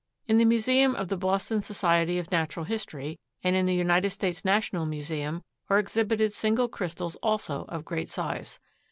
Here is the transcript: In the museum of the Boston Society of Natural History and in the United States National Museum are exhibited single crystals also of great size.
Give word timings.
In 0.27 0.37
the 0.37 0.45
museum 0.45 0.95
of 0.95 1.09
the 1.09 1.15
Boston 1.15 1.61
Society 1.61 2.17
of 2.17 2.31
Natural 2.31 2.65
History 2.65 3.19
and 3.43 3.55
in 3.55 3.67
the 3.67 3.75
United 3.75 4.09
States 4.09 4.43
National 4.43 4.87
Museum 4.87 5.43
are 5.69 5.77
exhibited 5.77 6.33
single 6.33 6.67
crystals 6.69 7.17
also 7.17 7.65
of 7.69 7.85
great 7.85 8.09
size. 8.09 8.59